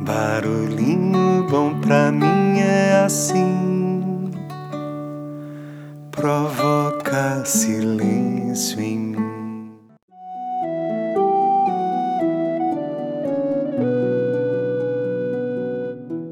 [0.00, 4.30] Barulhinho bom pra mim é assim,
[6.12, 9.72] provoca silêncio em mim.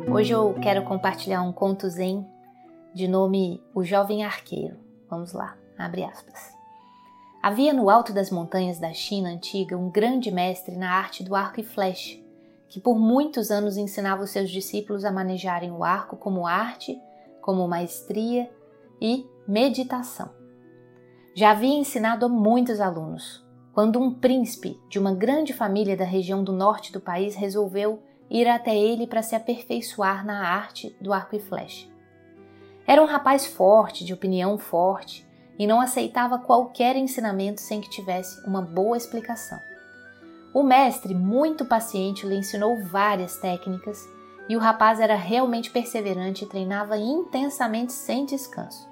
[0.09, 2.25] Hoje eu quero compartilhar um conto zen
[2.95, 4.77] de nome O Jovem Arqueiro.
[5.11, 6.55] Vamos lá, abre aspas.
[7.43, 11.61] Havia no alto das montanhas da China antiga um grande mestre na arte do arco
[11.61, 12.26] e flecha
[12.69, 17.01] que por muitos anos ensinava os seus discípulos a manejarem o arco como arte,
[17.41, 18.51] como maestria
[19.01, 20.31] e meditação.
[21.35, 26.43] Já havia ensinado a muitos alunos, quando um príncipe de uma grande família da região
[26.43, 31.37] do norte do país resolveu ir até ele para se aperfeiçoar na arte do arco
[31.37, 31.87] e flecha.
[32.87, 35.27] Era um rapaz forte, de opinião forte,
[35.59, 39.59] e não aceitava qualquer ensinamento sem que tivesse uma boa explicação.
[40.57, 44.09] O mestre, muito paciente, lhe ensinou várias técnicas
[44.49, 48.89] e o rapaz era realmente perseverante e treinava intensamente sem descanso.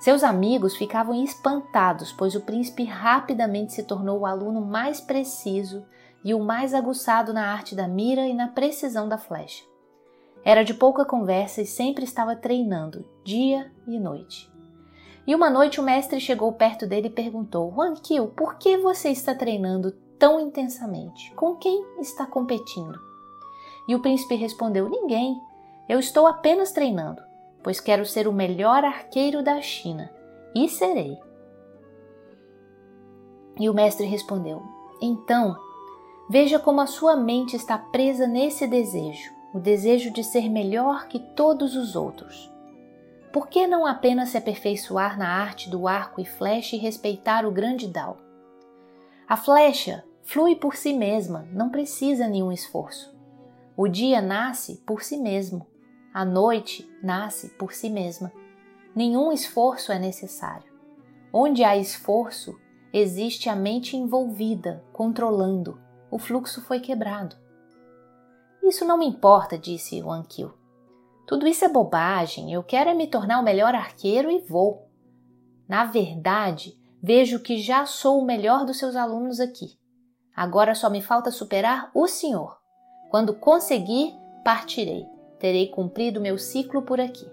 [0.00, 5.84] Seus amigos ficavam espantados, pois o príncipe rapidamente se tornou o aluno mais preciso
[6.24, 9.62] e o mais aguçado na arte da mira e na precisão da flecha.
[10.42, 14.50] Era de pouca conversa e sempre estava treinando, dia e noite.
[15.26, 19.10] E uma noite o mestre chegou perto dele e perguntou: Juan Kiel, por que você
[19.10, 21.32] está treinando tão intensamente?
[21.34, 22.98] Com quem está competindo?
[23.86, 25.40] E o príncipe respondeu: Ninguém.
[25.88, 27.22] Eu estou apenas treinando,
[27.62, 30.12] pois quero ser o melhor arqueiro da China.
[30.54, 31.16] E serei.
[33.58, 34.62] E o mestre respondeu:
[35.00, 35.56] Então,
[36.28, 41.18] veja como a sua mente está presa nesse desejo, o desejo de ser melhor que
[41.18, 42.52] todos os outros.
[43.32, 47.50] Por que não apenas se aperfeiçoar na arte do arco e flecha e respeitar o
[47.50, 48.18] grande Dao?
[49.28, 53.16] A flecha flui por si mesma, não precisa nenhum esforço.
[53.74, 55.66] O dia nasce por si mesmo,
[56.12, 58.30] a noite nasce por si mesma.
[58.94, 60.70] Nenhum esforço é necessário.
[61.32, 62.60] Onde há esforço,
[62.92, 65.80] existe a mente envolvida, controlando.
[66.10, 67.34] O fluxo foi quebrado.
[68.62, 70.52] Isso não me importa, disse Wan Kil.
[71.26, 72.52] Tudo isso é bobagem.
[72.52, 74.90] Eu quero é me tornar o melhor arqueiro e vou.
[75.66, 79.78] Na verdade, vejo que já sou o melhor dos seus alunos aqui.
[80.38, 82.60] Agora só me falta superar o Senhor.
[83.10, 85.04] Quando conseguir, partirei.
[85.36, 87.28] Terei cumprido meu ciclo por aqui.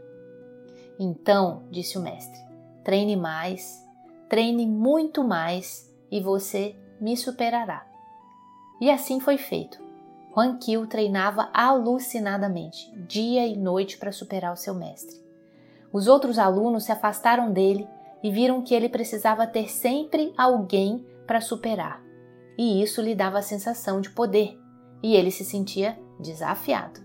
[1.00, 2.40] Então, disse o mestre,
[2.84, 3.80] treine mais,
[4.28, 7.86] treine muito mais e você me superará.
[8.82, 9.80] E assim foi feito.
[10.34, 15.24] Juan Kiu treinava alucinadamente, dia e noite para superar o seu mestre.
[15.94, 17.88] Os outros alunos se afastaram dele
[18.24, 22.05] e viram que ele precisava ter sempre alguém para superar
[22.58, 24.60] e isso lhe dava a sensação de poder,
[25.02, 27.02] e ele se sentia desafiado.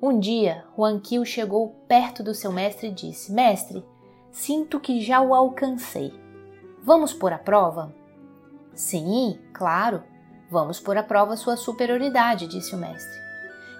[0.00, 3.84] Um dia, Huan Qiu chegou perto do seu mestre e disse: Mestre,
[4.30, 6.12] sinto que já o alcancei.
[6.82, 7.92] Vamos pôr a prova?
[8.72, 10.04] Sim, claro,
[10.48, 13.20] vamos pôr a prova sua superioridade, disse o mestre.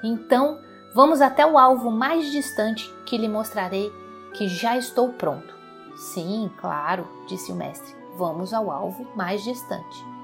[0.03, 0.59] Então,
[0.93, 3.91] vamos até o alvo mais distante que lhe mostrarei
[4.35, 5.57] que já estou pronto.
[5.97, 7.95] Sim, claro, disse o mestre.
[8.17, 10.18] Vamos ao alvo mais distante.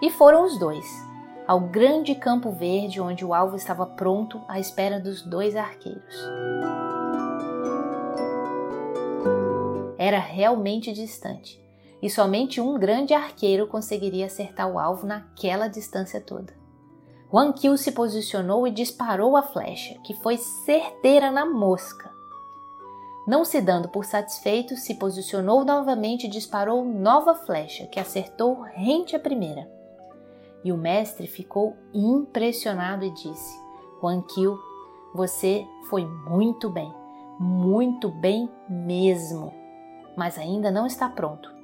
[0.00, 0.86] E foram os dois,
[1.46, 6.14] ao grande campo verde onde o alvo estava pronto à espera dos dois arqueiros.
[9.96, 11.58] Era realmente distante,
[12.02, 16.52] e somente um grande arqueiro conseguiria acertar o alvo naquela distância toda.
[17.32, 22.10] Huan Qiu se posicionou e disparou a flecha, que foi certeira na mosca.
[23.26, 29.16] Não se dando por satisfeito, se posicionou novamente e disparou nova flecha, que acertou rente
[29.16, 29.75] à primeira.
[30.66, 33.56] E o mestre ficou impressionado e disse:
[34.00, 34.24] Juan
[35.14, 36.92] você foi muito bem,
[37.38, 39.54] muito bem mesmo,
[40.16, 41.54] mas ainda não está pronto.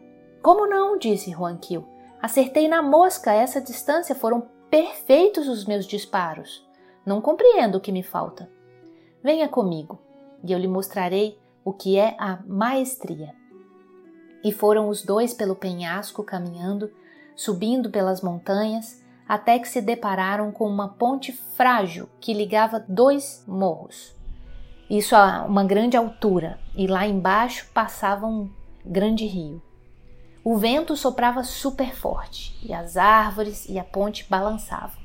[0.41, 0.97] Como não?
[0.97, 1.59] disse Juan.
[2.23, 6.65] Acertei na mosca essa distância, foram perfeitos os meus disparos.
[7.05, 8.49] Não compreendo o que me falta.
[9.21, 9.99] Venha comigo
[10.45, 13.35] e eu lhe mostrarei o que é a maestria.
[14.45, 16.89] E foram os dois pelo penhasco caminhando
[17.37, 24.15] subindo pelas montanhas, até que se depararam com uma ponte frágil que ligava dois morros.
[24.91, 28.51] Isso a uma grande altura, e lá embaixo passava um
[28.85, 29.63] grande rio.
[30.45, 35.01] O vento soprava super forte e as árvores e a ponte balançavam.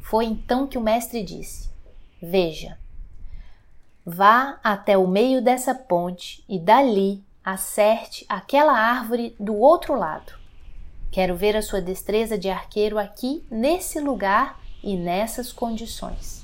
[0.00, 1.70] Foi então que o mestre disse:
[2.22, 2.78] Veja,
[4.10, 10.32] Vá até o meio dessa ponte e dali acerte aquela árvore do outro lado.
[11.10, 16.42] Quero ver a sua destreza de arqueiro aqui, nesse lugar e nessas condições.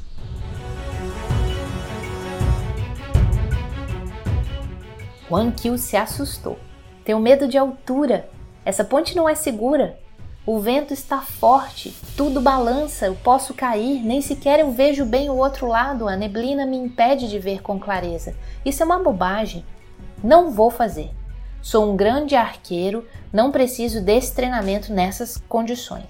[5.30, 6.58] Wang Qiu se assustou.
[7.02, 8.28] Tenho medo de altura.
[8.62, 9.98] Essa ponte não é segura.
[10.46, 15.36] O vento está forte, tudo balança, eu posso cair, nem sequer eu vejo bem o
[15.36, 18.34] outro lado, a neblina me impede de ver com clareza.
[18.62, 19.64] Isso é uma bobagem.
[20.22, 21.10] Não vou fazer.
[21.62, 26.04] Sou um grande arqueiro, não preciso desse treinamento nessas condições.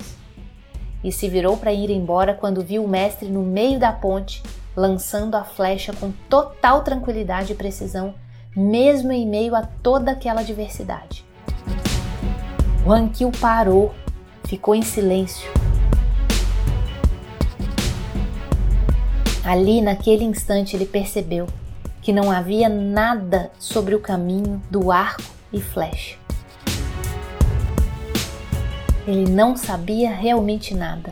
[1.04, 4.42] E se virou para ir embora quando viu o mestre no meio da ponte,
[4.74, 8.16] lançando a flecha com total tranquilidade e precisão,
[8.56, 11.24] mesmo em meio a toda aquela diversidade.
[13.14, 13.94] Qiu parou,
[14.54, 15.50] ficou em silêncio.
[19.44, 21.48] Ali, naquele instante, ele percebeu
[22.00, 26.16] que não havia nada sobre o caminho do arco e flecha.
[29.08, 31.10] Ele não sabia realmente nada,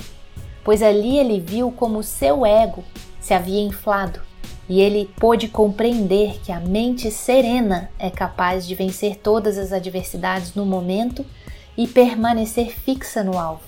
[0.62, 2.85] pois ali ele viu como seu ego
[3.21, 4.21] se havia inflado
[4.69, 10.55] e ele pôde compreender que a mente serena é capaz de vencer todas as adversidades
[10.55, 11.27] no momento
[11.77, 13.65] e permanecer fixa no alvo.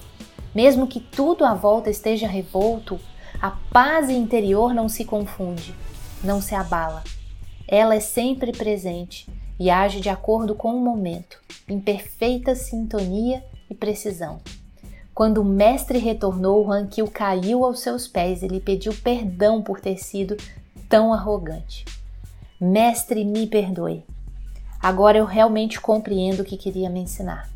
[0.55, 2.99] Mesmo que tudo à volta esteja revolto,
[3.41, 5.75] a paz interior não se confunde,
[6.23, 7.03] não se abala.
[7.67, 9.29] Ela é sempre presente
[9.59, 14.41] e age de acordo com o momento, em perfeita sintonia e precisão.
[15.15, 19.97] Quando o mestre retornou, Rankil caiu aos seus pés e lhe pediu perdão por ter
[19.97, 20.37] sido
[20.89, 21.85] tão arrogante.
[22.61, 24.05] Mestre, me perdoe.
[24.81, 27.54] Agora eu realmente compreendo o que queria me ensinar.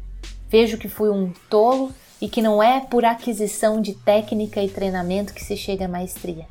[0.49, 5.35] Vejo que fui um tolo e que não é por aquisição de técnica e treinamento
[5.35, 6.47] que se chega à maestria,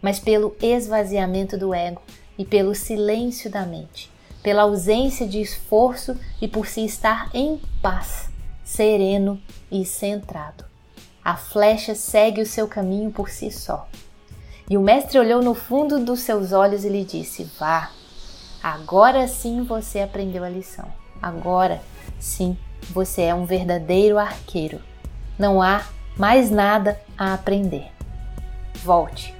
[0.00, 2.00] mas pelo esvaziamento do ego
[2.38, 4.10] e pelo silêncio da mente,
[4.42, 8.30] pela ausência de esforço e por se estar em paz,
[8.64, 10.64] sereno e centrado.
[11.22, 13.88] A flecha segue o seu caminho por si só.
[14.68, 17.90] E o mestre olhou no fundo dos seus olhos e lhe disse: Vá,
[18.62, 20.86] agora sim você aprendeu a lição.
[21.22, 21.82] Agora
[22.18, 22.56] sim
[22.90, 24.80] você é um verdadeiro arqueiro.
[25.38, 25.82] Não há
[26.16, 27.86] mais nada a aprender.
[28.82, 29.34] Volte.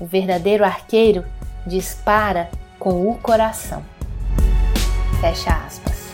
[0.00, 1.24] O verdadeiro arqueiro
[1.66, 3.82] dispara com o coração.
[5.20, 6.12] Fecha aspas.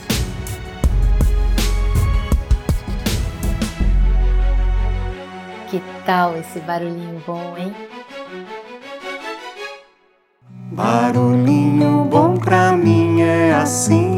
[5.70, 7.74] Que tal esse barulhinho bom, hein?
[10.72, 14.17] Barulhinho bom pra mim é assim.